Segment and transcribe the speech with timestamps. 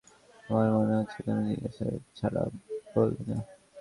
[0.49, 1.85] এমন মনে হচ্ছে, তুমি জিজ্ঞাসা
[2.17, 2.41] ছাড়া
[2.95, 3.37] বলবে না।